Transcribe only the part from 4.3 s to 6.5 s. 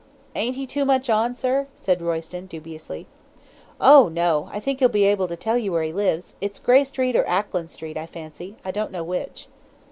I think he'll be able to tell you where he lives